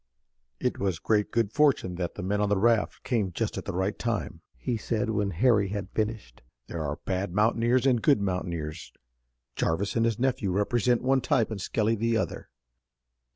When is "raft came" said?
2.57-3.31